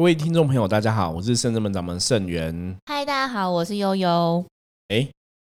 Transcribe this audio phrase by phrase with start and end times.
[0.00, 2.74] 各位听众朋友，大家好，我是圣智门掌门圣元。
[2.86, 4.42] 嗨，大家好，我是悠悠。
[4.88, 5.06] 哎，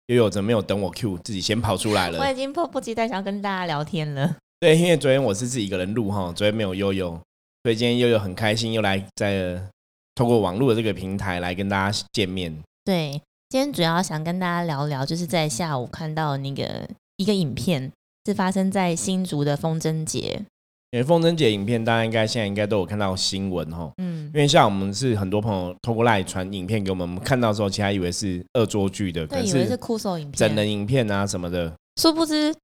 [0.08, 2.18] 悠悠怎么没有等我 Q，自己先跑出来了？
[2.18, 4.36] 我已经迫不及待想要跟大家聊天了。
[4.60, 7.18] 对，因为昨天我是自己一个人录哈，昨天没有悠悠，
[7.62, 9.58] 所以今天悠悠很开心又来在
[10.14, 12.54] 透过网络的这个平台来跟大家见面。
[12.84, 13.12] 对，
[13.48, 17.90] 今天主要想跟大家聊聊，就是在下午看到那个一个影片，
[18.26, 20.42] 是发生在新竹的风筝节。
[20.92, 23.90] 因为风筝节影片，大家应该现在应该都有看到新闻哈。
[23.96, 31.72] 嗯，因为像我们是很多朋友透过赖传影片给我们，我们看到之后，其他以为是恶作剧的，对，以为是酷手影片、整人影片啊什么的。
[31.96, 32.54] 殊不知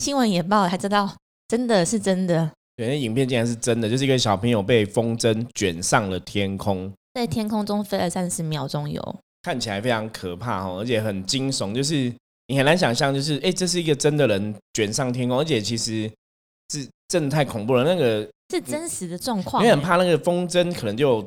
[0.00, 1.14] 新闻也报才知道，
[1.46, 2.50] 真的是真的。
[2.74, 12.12] 对，那影片竟然是真的，就是一个小朋友被风筝卷上了天空，在天空中飞了三十秒钟有，看起来非常可怕哈，而且很惊悚，就是
[12.48, 16.10] 你很难想象，就是哎，这是一个真的人卷上天空，而且其实是。
[17.18, 21.26] 真的太恐怖了，那个是真实的状况，因为很怕那个风筝可能就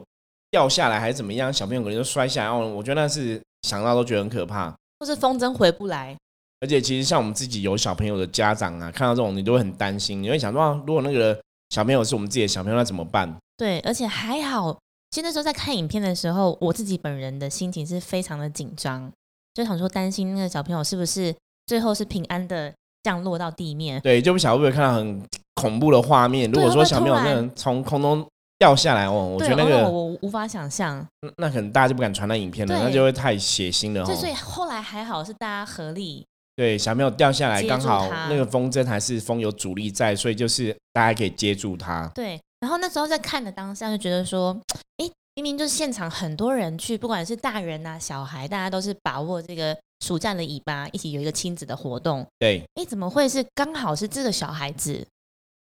[0.52, 2.50] 掉下来还是怎么样，小朋友可能就摔下来。
[2.52, 6.16] 哦，我觉得那是想到都觉得很可怕，或是风筝回不来。
[6.60, 11.36] 而且其实像我们自己有小朋友的家长啊，看到这种你都会很担心，你会想说，如果那个
[11.72, 13.36] 小朋友是我们自己的小朋友，那怎么办？
[13.58, 14.78] 对，而且还好，
[15.10, 19.12] 其实那时候在看影片的时候，我自己本人的心情是非常的紧张，
[19.56, 22.72] 就想说担心那个小朋友是不是最后是平安的。
[23.02, 25.24] 降落到地面，对，就不晓得会不会看到很
[25.60, 26.50] 恐怖的画面。
[26.52, 28.26] 如果说小朋友那人从空中
[28.58, 31.06] 掉下来哦，我觉得那个我无法想象。
[31.38, 34.06] 那可能大家就不敢传那影片了，那就会太血腥了。
[34.06, 42.10] 所以后来还好是大家合力，对，小朋友掉下来刚好那个风筝还是风有阻力在，所以就是大家可以接住他。
[42.16, 44.58] 对，然后那时候在看的当下就觉得说，
[44.98, 49.78] 哎，明明就是现场很多人去，不管是大人啊小孩，大家都是把握这个。
[50.06, 55.06] 暑假的尾巴一起有一个亲子的活动，对，哎，怎么会是刚好是这个小孩子？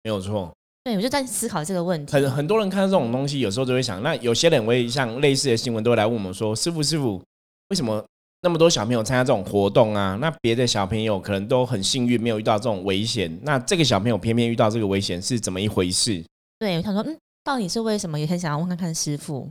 [0.03, 2.14] 没有错，对，我就在思考这个问题。
[2.14, 7.21] 很很多人看到这种东西，有时候就会想，那有些人会像类似的新闻都会来问我们说：“师傅，师傅，
[7.70, 8.04] 为什么
[8.42, 10.17] 那么多小朋友参加这种活动啊？
[10.21, 16.23] 那别的小朋友可能都很幸运，没有遇到这种危险，那这个小朋友偏偏遇到这个危险，是怎么一回事？”
[16.60, 18.20] 对，我想说，嗯，到底是为什么？
[18.20, 19.49] 也很想要问看看师傅。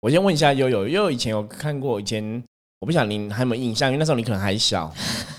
[0.00, 2.42] 我先问一下悠悠，悠悠以前有看过以前。
[2.80, 4.92] 我不晓得你还有没有印象，因为那时候你可能还小。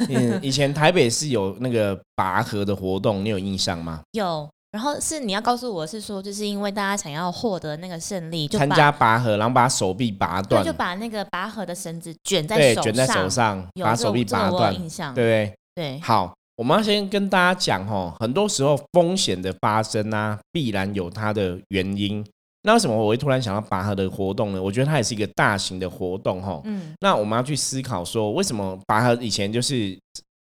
[0.09, 4.01] 嗯， 以前台北是有那个拔河的活动，你有印象吗？
[4.11, 4.47] 有。
[4.71, 14.73] 然后是你要告诉我是说，就是因为大家想要获得那个胜利，就参加拔河，然后把手臂拔断，就把那个拔河的绳子卷在手卷在手上，把手臂拔断。
[14.73, 15.55] 印象对不对？
[15.75, 15.99] 对。
[15.99, 22.25] 好，我们要先跟大家讲哦，很多时候风险的发生啊，必然有它的原因。
[22.63, 24.61] 那为什么我会突然想到拔河的活动呢？
[24.61, 26.61] 我觉得它也是一个大型的活动，哈。
[26.65, 26.93] 嗯。
[26.99, 29.97] 那我们要去思考说，为什么拔河以前就是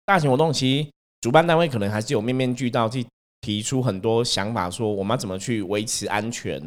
[0.05, 0.53] 大型活动？
[0.53, 0.91] 其实
[1.23, 3.07] 主办单位可能还是有面面俱到去
[3.41, 6.61] 提出很多想法，说我们要怎么去维持安全。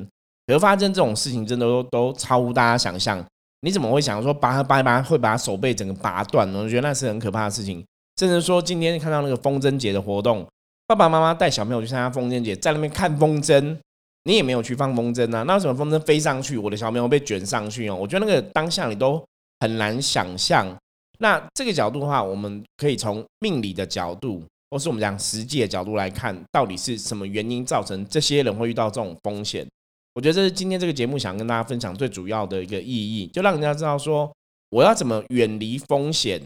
[0.48, 3.24] 而发生这种事情，真的都都超乎大家想象。
[3.62, 6.64] 你怎么会想说拔河拔一拔会把手背整个拔断呢？
[6.64, 7.86] 我觉得那是很可怕的事情。
[8.20, 10.48] 甚至说今天看到那个风筝节的活动，
[10.88, 13.78] 爸爸妈妈带小朋友去参加风筝节，在那边看风筝。
[14.28, 15.44] 你也没有去放风筝啊？
[15.44, 17.96] 那为什么风筝飞上去，我的小朋友被卷上去哦？
[17.96, 19.24] 我觉得那个当下你都
[19.62, 20.68] 很难想象。
[21.20, 29.66] 那这个角度的话，我们可以从命理的角度，或是我们讲实际的角度来看，到底是什么原因造成这些人会遇到这种风险？
[30.14, 34.30] 我觉得这是今天这个节目想跟大家分享最主要的一个意义，就让人家知道说，
[34.72, 36.42] 我要怎么远离风险、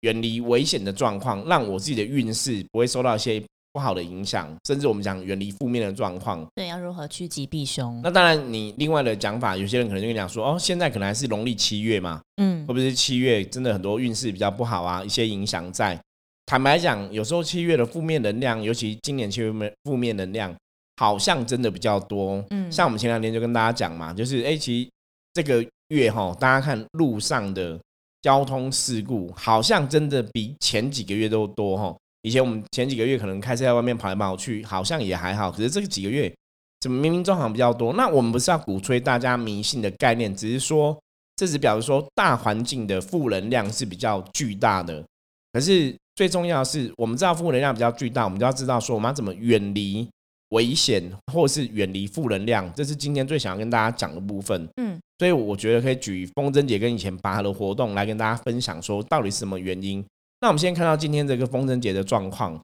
[0.00, 3.42] 远离危险的状况，让我自己的运势不会受到一些。
[3.78, 6.44] 不好的影响，甚至我们讲远离负面的状况。
[6.56, 8.00] 对，要如何趋吉避凶？
[8.02, 15.04] 那当然，你另外的讲法，有些人可能就跟你讲说，哦，现在可能还是农历七月嘛，嗯，会不会是七月真的很多运势比较不好啊？
[15.04, 15.96] 一些影响在。
[16.44, 20.52] 坦白讲，有时候七月的负面能量，尤其今年七月面负面能量，
[20.96, 22.44] 好像真的比较多。
[22.50, 24.90] 嗯，像我们前两天就跟大家讲嘛，就是哎，其实
[25.34, 27.78] 这个月哈，大家看路上的
[28.22, 31.96] 交通事故，好像真的比前几个月都多哈。
[32.22, 35.50] 以前我们前几个月可能开车在外面跑来跑去，好像也还好。
[35.50, 36.32] 可是这个几个月，
[36.80, 37.92] 怎么明明中行比较多？
[37.94, 40.98] 那我们不是要鼓吹大家迷信的概念，只是说，
[41.36, 45.04] 这只表示说大环境的负能量是比较巨大的。
[45.52, 50.08] 可是最重要的是，我们知道负能量比较巨大，我们就要知道说，我们要怎么远离
[50.50, 52.70] 危险，或是远离负能量。
[52.74, 54.68] 这是今天最想要跟大家讲的部分。
[54.76, 60.04] 嗯，所以我觉得可以举风筝节跟以前拔河的活动来跟大家分享，说到底是什么原因。
[60.40, 62.58] 那我们先看到今天这个风筝节的状况。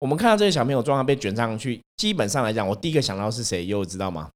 [0.00, 3.64] 我们看到这些小朋友状况被卷上去，基本上来讲，我第一个想到是谁？
[3.64, 4.28] 又知道吗？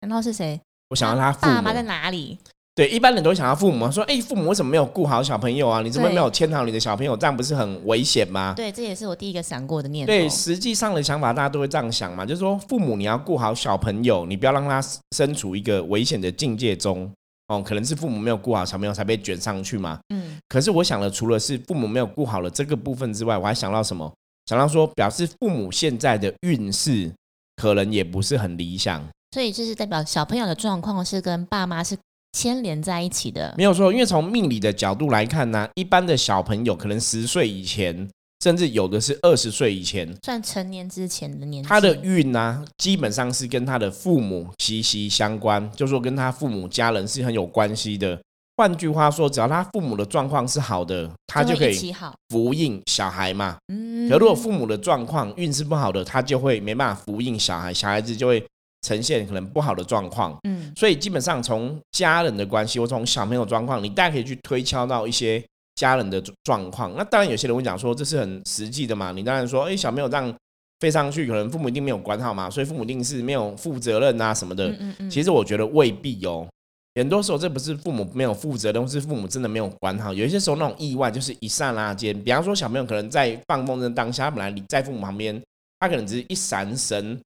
[0.00, 0.60] 想到是谁？
[0.90, 2.38] 我想到他爸妈在哪里？
[2.76, 5.80] 对，一般人都会想到父母说：“哎，父母为什么没有顾好小朋友啊？
[5.80, 7.16] 你怎么没有牵好你的小朋友？
[7.16, 10.12] 这样不是很危险吗？”对，这也是我第一个想过的念头。
[10.12, 14.82] 对，实际上的想法大家都会这样想嘛，就是说父母你要顾好小朋友，你不要让他
[15.16, 17.08] 身处一个危险的境界中
[17.54, 17.62] 哦。
[17.64, 19.98] 可能是父母没有顾好小朋友才被卷上去嘛。
[20.08, 20.38] 嗯。
[20.48, 24.12] 可是我想了，除了是父母没有顾好了这个部分之外，我还想到什么？
[24.46, 27.12] 想到说，表示父母现在的运势
[27.56, 29.02] 可能也不是很理想。
[29.32, 31.96] 所以就是代表小朋友的状况是跟爸妈是。
[32.36, 38.10] 牵连在一起的没有错，因为从命理的角度来看呢，一般的小朋友可能十岁以前，
[38.44, 48.20] 甚至有的是二十岁以前，算成年之前的年纪，他的运呢，基本上是跟他的父母息息相关，就说跟他父母家人是很有关系的。
[48.58, 51.94] 换句话说，只要他父母的状况是好的，他就可以
[52.28, 53.56] 福应小孩嘛。
[53.72, 58.44] 嗯，可如果父母的状况运势不好的，他就会没办法福应小孩，小孩子就会。
[58.86, 65.42] 呈现可能不好的状况，嗯，所以基本上从家人的关系或从小朋友状况，你大概可以去推敲到一些
[65.74, 66.94] 家人的状况。
[66.96, 70.34] 那当然有些人会讲说这是很实际的嘛，你当然说，哎，小朋友这样
[70.80, 74.68] 飞上去，可能父母一定没有管好嘛，所以父母一定是没有负责任啊什么的。
[74.68, 76.46] 嗯嗯其实我觉得未必哦，
[76.94, 80.12] 很多时候这不是父母没有负责任，是父母真的没有管好。
[80.12, 85.40] 有一些时候那种意外就是一刹那间，比方说小朋友可能在放风筝当下，本来你在父母旁边，
[85.80, 87.20] 他可能只是一闪神。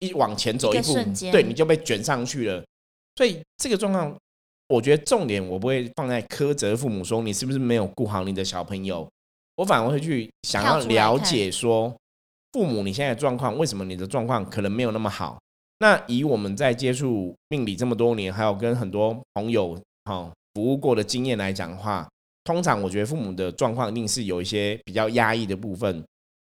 [0.00, 0.92] 一往前走一步，
[1.32, 2.62] 对，你就被卷上去了。
[3.16, 4.14] 所以这个状况，
[4.74, 9.08] 我觉得重点我不会放在苛责父母，说你是不是没有顾好你的小朋友。
[9.56, 11.94] 我反而会去想要了解说，
[12.52, 15.38] 父母你现在状况，为什么你的状况可能没有那么好？
[15.78, 22.08] 那以我们在接触命理这么多年，还有跟很多朋友哈服务过的经验来讲的话，
[22.42, 26.02] 通常我觉得父母的状况一定是有一些比较压抑的部分。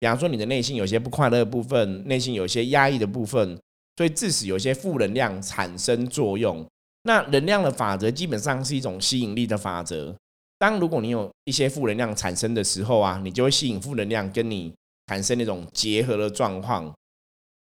[0.01, 3.57] 比方说，你的内心有些不快乐的部分，内心有些压抑的部分，
[3.97, 6.67] 所以致使有些负能量产生作用。
[7.09, 10.15] 那能量的法则基本上是一种吸引力的法则。
[10.59, 14.75] 当如果你有一些负能量产生的时候啊，你就会吸引负能量跟你
[15.07, 16.93] 产生那种结合的状况。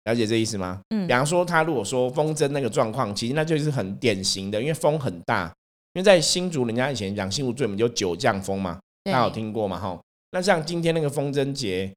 [0.04, 0.82] 了解这意思吗？
[0.90, 1.08] 嗯。
[1.08, 5.46] 比方说，他如果说风筝那个状况，其实那就是很典型的，因为风很大。
[5.94, 9.80] 因为在新竹，人家以前讲新竹最名就九降风嘛，大家有听过嘛？
[9.80, 9.98] 哈。
[10.32, 11.94] 那像今天那个风筝节。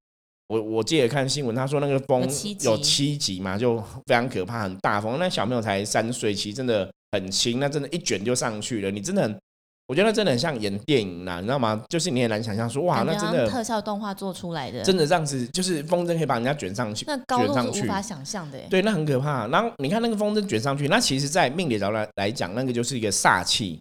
[0.49, 2.21] 我我记得看新闻，他说那个风
[2.61, 5.19] 有七级嘛，就非常可怕，很大风。
[5.19, 8.91] 那小朋友才三岁，其实真的很轻，那真的一卷就上去了。
[8.91, 9.39] 你真的，很，
[9.87, 11.85] 我觉得真的很像演电影啦，你知道吗？
[11.89, 18.59] 就是你也难想象说，哇，那真的特效动画做出来的，真的这样子，就是风筝可以把人家卷上去，那高度是无法想象的。
[18.69, 19.47] 对，那很可怕。
[19.49, 23.79] 然后你看那个风筝卷上去，那其实，在命理角度来讲，那个就是一个煞气，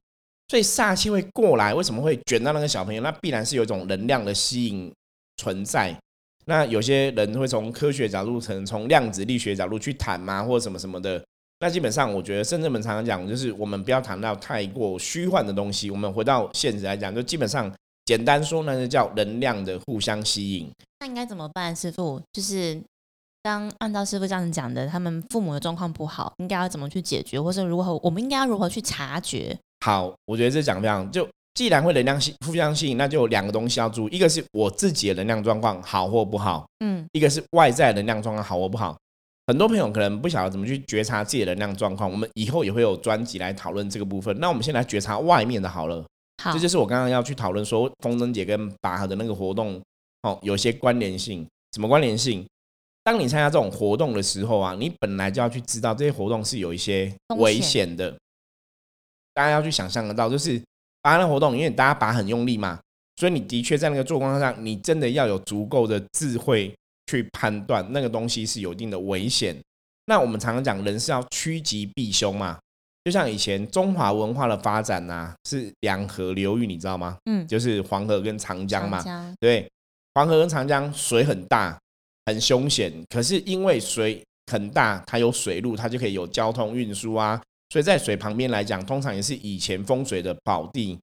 [0.50, 3.01] 所以煞气会过来，为什么会卷到那个小朋友？
[3.01, 4.94] 那必然是有一种能量的吸引
[5.38, 5.97] 存在。
[6.45, 11.24] 那有些人会从科学角度，从从量子力学角度去谈嘛，或者什么什么的。
[11.63, 17.74] 那基本上，我觉得深圳们常常讲，就是我们不要谈到太过虚幻的东西，我们回到现实来讲，就基本上
[18.04, 20.69] 简单说呢，就叫能量的互相吸引。
[21.00, 22.21] 那应该怎么办，师傅？
[22.33, 22.77] 就是
[23.42, 27.98] 当按照师傅这样子讲的，他们父母的状况不好，应该要怎么去解决，或是如何？
[28.04, 29.57] 我们应该要如何去察觉？
[29.86, 31.25] 好，我觉得这讲非常就。
[31.56, 38.98] 既然会能量吸互相吸引，那就有两个东西要注意，一个是我自己的能量状况好或不好，嗯，一个是外在能量状况好或不好。
[39.48, 44.38] 很多朋友可能不晓得怎么去觉察自己的能量状况，我们以后也会有专辑来讨论这个部分。
[44.40, 46.06] 那我们先来觉察外面的好了，
[46.44, 49.81] 好，这就是我刚刚要去讨论说风筝节跟拔河的那个活动，
[50.22, 51.46] 哦，有些关联性。
[51.74, 52.46] 什么关联性？
[53.03, 58.15] 当你参加这种活动的时候啊，你本来就要去知道这些活动是有一些危险的，
[59.34, 60.62] 大家要去想象得到，就是。
[61.03, 62.79] 拔那活动，因为大家拔很用力嘛，
[63.17, 66.74] 所以你的确在那个做工上，你真的要有足够的智慧
[67.13, 69.55] 去判断那个东西是有一定的危险。
[70.05, 72.58] 那我们常常讲，人是要趋吉避凶嘛。
[73.05, 77.17] 就像以前中华文化的发展呐，是两河流域，你知道吗？
[77.25, 79.03] 嗯，就是黄河跟长江嘛。
[79.39, 79.70] 对，
[80.15, 81.77] 黄河跟长江水很大，
[82.25, 87.41] 很凶险，可是因为水很大，它有水路，它就可以有交通运输啊。
[87.70, 90.98] 所以在水旁边来讲，通常也是以前风水的宝地，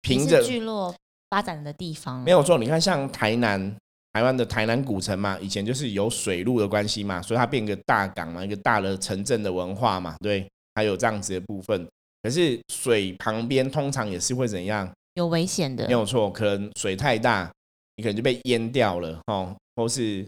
[0.00, 0.94] 凭着聚落
[1.28, 2.22] 发展的地方。
[2.24, 3.76] 没有错，你看像台南，
[4.14, 11.86] 台湾的台南古城嘛，以前就是有水路的关系嘛，所以它变个大港嘛，一个大的城镇的文化嘛，对，还有这样子的部分。
[12.22, 14.90] 可是水旁边通常也是会怎样？
[15.14, 15.86] 有危险的。
[15.86, 17.52] 没有错，可能水太大，
[17.96, 20.26] 你可能就被淹掉了，哦，或是。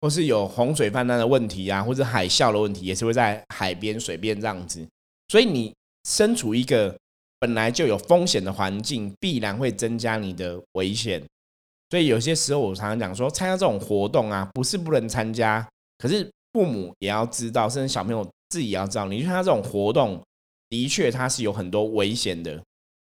[0.00, 4.86] 或是有洪水泛滥的问题啊，或者海啸的问题，也是会在海边、水边这样子。
[5.28, 5.72] 所以你
[6.06, 6.94] 身处一个
[7.38, 11.22] 本来就有风险的环境，必然会增加你的危险。
[11.94, 15.64] 所以有些时候我常常讲说，参加这种活动啊，不是不能参加，
[15.96, 20.20] 可是父母也要知道，甚至小朋友自己也要知道，你去参加这种活动，
[20.68, 22.60] 的确它是有很多危险的。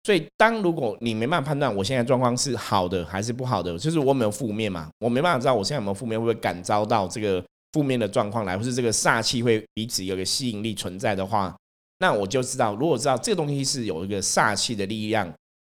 [0.06, 11.54] 所以，当如果你没办法判断我现在状况是好的还是不好的，就是我没有负面嘛，我没办法知道我现在有没有负面，会不会感召到这个负面的状况来，或是这个煞气会彼此有个吸引力存在的话，
[12.00, 15.30] 那我就知道，如果知道这个东西是有一个煞气的力量，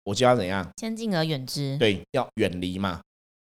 [0.09, 0.67] 我就要怎样？
[0.77, 1.77] 先敬而远之。
[1.77, 2.99] 对，要远离嘛。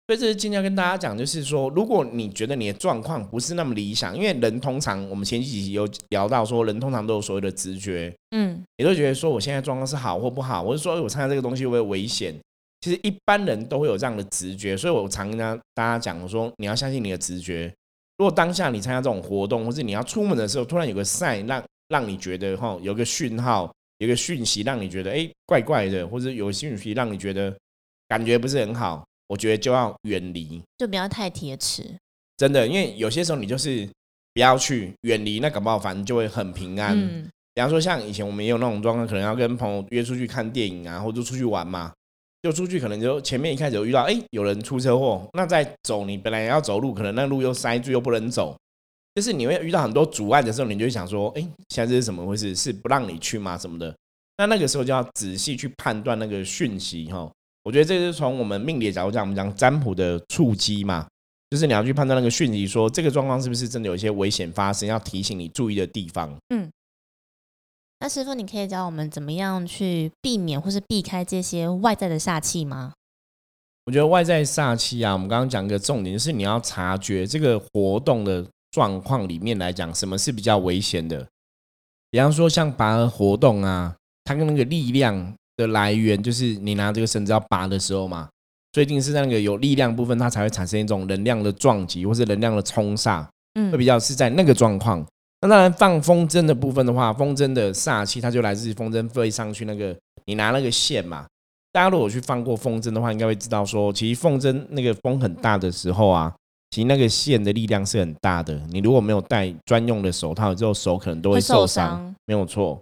[0.06, 12.34] 所以这是今天要跟大家讲，就是说，如果你觉得你的状况不是那么理想，因为人通常我们前几集有聊到说，人通常都有所谓的直觉，嗯，也都觉得说我现在状况是好或不好，或者说我参加这个东西会不会危险？
[12.80, 15.38] 其实一般人都会有这样的直觉，所以我常跟
[15.74, 17.72] 大家讲，我说你要相信你的直觉。
[18.18, 23.72] 如果当下你参加这种活动，或是你要出门的时候，突然有个 sign 让让你觉得哈，有个讯号，
[24.04, 27.54] 有个讯息让你觉得哎怪怪的，或者有个讯息让你觉得
[28.06, 29.04] 感觉不是很好。
[29.26, 31.82] 我觉得就要远离，就不要太贴齿。
[32.36, 33.88] 真的，因为有些时候你就是
[34.34, 36.94] 不要去远离，那搞不好反正就会很平安。
[37.54, 41.90] 比方说，像以前我们也有那种状况，可能要跟朋友约出去看电影啊，或者出去玩嘛，
[42.42, 48.54] 就出去可能就前面一开始有遇到，哎，有人出车祸，那在走，你本来要走路，可能那路又塞住，又不能走，
[49.14, 52.54] 就是你会遇到很多阻碍的时候，你就会想说，哎，现在这是怎么回事？
[52.54, 53.56] 是不让你去吗？
[53.56, 53.94] 什么的？
[54.38, 57.30] 那那个时候就要仔细去判断那个讯息，哈。
[57.62, 61.06] 我觉得这是从我们命理的角度讲，我们讲占卜的触机嘛，
[61.48, 66.36] 就是你要去判断那个讯息，说这个状况是不是真的有一些危险发生，要提醒你注意的地方。
[66.48, 66.68] 嗯，
[68.00, 72.92] 那师傅，你可以教我们怎么样去避免或是避开这些外在的煞气吗？
[73.86, 78.44] 我觉得外在煞气啊，我们刚刚讲一个重点，就是你要察觉这个活动的
[78.74, 81.24] 状况里面来讲，什么是比较危险的。
[82.10, 85.34] 比方说像拔河活动啊，它跟那个力量。
[85.56, 88.28] 的来源就是你拿这个绳子要拔的时候嘛，
[88.72, 95.06] 所以一定是那个有力量部分，它才会产生一种能量的撞击，或是能量的冲煞，嗯，会比较是在那个状况。
[95.42, 101.24] 那当然放风筝的部分的话，风筝的煞气它就来自于风筝飞上去那个你拿那个线嘛。
[101.70, 106.34] 大家如果去放过风筝的话，应该会知道说，其实风筝那个风很大的时候啊，
[106.74, 108.60] 其实那个线的力量是很大的。
[108.72, 112.80] 你如果没有戴专用的手套，之后手可能都会受伤，没有错。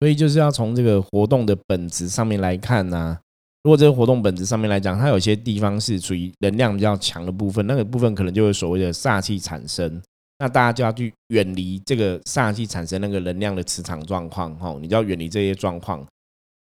[0.00, 3.16] 所以就是要从这个活动的本质上面来看呢。
[3.62, 10.02] 如果这个活动本质上面来讲，它有些地方是属于能量比较强的部分，那个部分可能就会所谓的煞气产生。
[10.40, 16.04] 那大家就要去远离这个煞气产生那个能量的磁场状况，哈，你就要远离这些状况。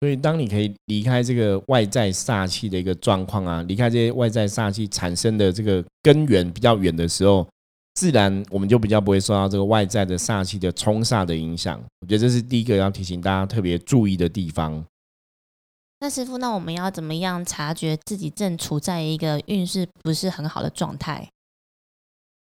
[0.00, 7.46] 所以当你可以离开这个外在煞气的一个状况啊，离开这些外在煞气产生的这个根源比较远的时候。
[7.98, 11.82] 自然，我们就比较不会受到这个外在的煞气的冲煞的影响。
[12.02, 14.84] 我觉得这是第一个要提醒大家特别注意的地方。
[16.00, 21.26] 那师傅，那我们要怎么样察觉自己正处在一个运势不是很好的状态？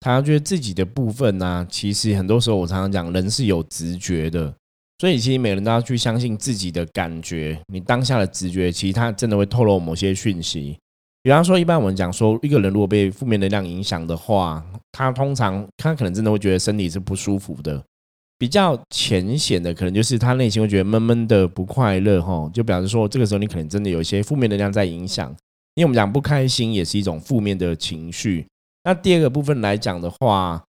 [0.03, 1.67] 察觉自己的部分呢？
[1.69, 4.55] 其实很多时候我常常讲，人是有直觉的，
[5.03, 7.61] 所以其实每人都要去相信自己的感觉。
[7.67, 10.79] 你当下的直觉，其实它真的会透露某些讯息。
[11.25, 17.83] 比方说，一般我们讲说，一个人如果被负面能量影响的话，他通常他可能真的会觉得身体是不舒服的。
[18.39, 25.29] 比较浅显的，可能就是他内心会觉得闷闷的、不快乐，哈，就表示说，这个时候你可能真的有一些负面能量在影响。
[25.75, 28.47] 因为我们讲不开心也是一种负面的情绪。
[28.85, 30.63] 那第二个部分来讲的话，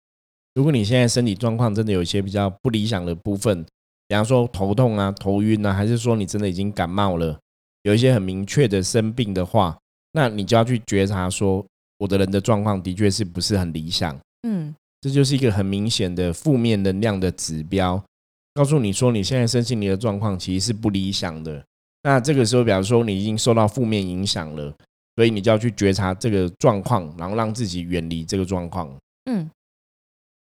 [0.54, 3.66] 如果你现在身体状况真的有一些比较不理想的部分，
[4.12, 7.40] 比方说头痛啊、头晕啊，还是说你真的已经感冒了，
[7.85, 9.75] 有一些很明确的生病的话。
[10.12, 11.64] 那你就要去觉察，说
[11.97, 14.14] 我的人的状况的确是不是很理想？
[14.47, 18.04] 嗯，这就是一个很明显的负面能量的指标，
[18.52, 21.64] 告诉你说你现在身心灵的状况其实是不理想的。
[22.02, 24.71] 那这个时候，比方说你已经受到负面影响了，
[25.16, 28.95] 所以你就要去觉察这个状况，然后让自己远离这个状况。
[29.25, 29.49] 嗯，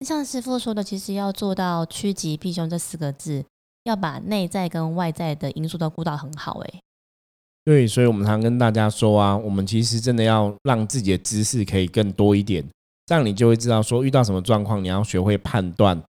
[0.05, 3.45] 像师傅说的，其实要做到趋吉避凶这四个字，
[3.85, 6.61] 要把内在跟外在的因素都顾到很好。
[6.61, 6.81] 哎。
[7.65, 12.65] 对，所以我们常跟大家说啊，我们其实真的要让自己的知识可以更多一点，
[13.05, 16.03] 这样你就会知道说遇到什么状况，你要学会判断。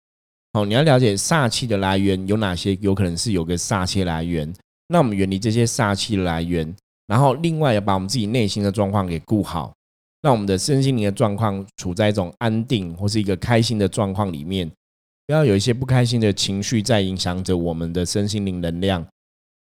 [0.54, 4.52] 好，你要了解煞气的来源有哪些，有可能是有个煞气来源，
[4.88, 6.74] 那我们远离这些煞气的来源，
[7.08, 9.74] 然后另外要把我们自己内心的状况给顾好，
[10.22, 14.70] 让我们的身心灵的状况处在一种安定或是一个开心的状况里面，
[15.26, 19.06] 不要有一些不开心的情绪在影响着我们的身心灵能量。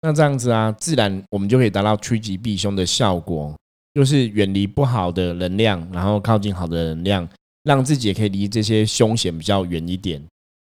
[0.02, 3.54] 那这样子啊，自然我们就可以达到趋吉避凶的效果，
[3.94, 7.28] 就是远离不好的能量，然后靠近好的能量，
[7.64, 10.22] 让自己也可以离这些凶险比较远一点，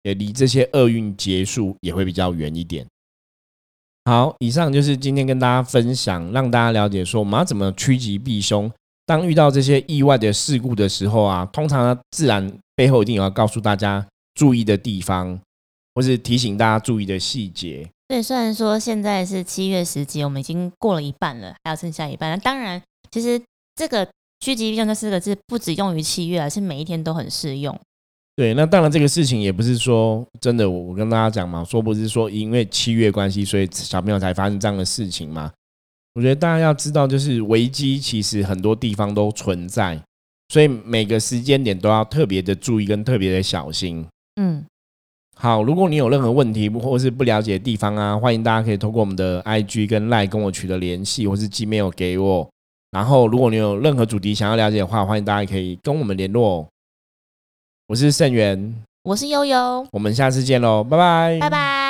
[0.03, 2.85] 也离这些厄运结束也会比较远一点。
[4.05, 8.71] 好，以上就是今天跟大家分享，让大家了解说我们要怎么趋吉避凶。
[9.05, 14.05] 当遇到这些意外的事故的时候啊，通常呢，自然背后一定有要告诉大家
[14.35, 15.39] 注意的地方，
[15.95, 17.89] 或是提醒大家注意的细节。
[18.07, 22.39] 对，虽然说现在是七月十几，我们已经过了一半了，还有剩下一半。
[22.39, 23.41] 当然，其实
[23.75, 24.07] 这个
[24.39, 27.77] 趋吉避凶这四个字不只用于七月，而是每一天都很适用。
[28.35, 35.51] 对，那当然这个事情也不是说真的，我我跟大家讲嘛，说不是说因为七月关系，所以小朋友才发生这样的事情嘛。
[36.13, 39.99] 我觉得大家要知道，就是危机其实很多地方都存在，
[40.49, 44.05] 所以每个时间点都要特别的注意跟特别的小心。
[44.35, 44.65] 嗯，
[45.37, 52.49] 好，如果你有任何问题或是不了解的地方啊，欢迎大家可以通过我们的 IG 跟 Line 跟我取得联系，或是寄 mail 给我。
[52.91, 56.67] 然后，如果你有任何主题想要了解的话，欢迎大家可以跟我们联络。
[57.87, 61.80] 我是盛元，我是悠悠，我们下次见喽，拜拜，拜拜。